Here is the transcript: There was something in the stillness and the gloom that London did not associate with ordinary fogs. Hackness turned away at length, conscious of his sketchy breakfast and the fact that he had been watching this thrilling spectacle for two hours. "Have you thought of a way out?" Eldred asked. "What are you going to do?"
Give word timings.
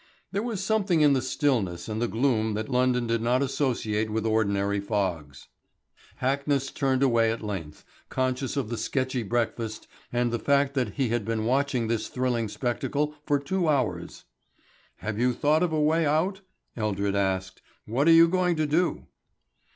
There 0.31 0.41
was 0.41 0.63
something 0.63 1.01
in 1.01 1.13
the 1.13 1.21
stillness 1.21 1.87
and 1.87 2.01
the 2.01 2.07
gloom 2.07 2.55
that 2.55 2.69
London 2.69 3.05
did 3.05 3.21
not 3.21 3.43
associate 3.43 4.09
with 4.09 4.25
ordinary 4.25 4.79
fogs. 4.79 5.47
Hackness 6.23 6.73
turned 6.73 7.03
away 7.03 7.31
at 7.31 7.43
length, 7.43 7.85
conscious 8.09 8.57
of 8.57 8.71
his 8.71 8.81
sketchy 8.83 9.21
breakfast 9.21 9.87
and 10.11 10.31
the 10.31 10.39
fact 10.39 10.73
that 10.73 10.93
he 10.95 11.09
had 11.09 11.23
been 11.23 11.45
watching 11.45 11.87
this 11.87 12.07
thrilling 12.07 12.49
spectacle 12.49 13.13
for 13.27 13.37
two 13.37 13.67
hours. 13.69 14.23
"Have 14.95 15.19
you 15.19 15.33
thought 15.35 15.61
of 15.61 15.71
a 15.71 15.79
way 15.79 16.07
out?" 16.07 16.41
Eldred 16.75 17.15
asked. 17.15 17.61
"What 17.85 18.07
are 18.07 18.11
you 18.11 18.27
going 18.27 18.55
to 18.55 18.65
do?" 18.65 19.05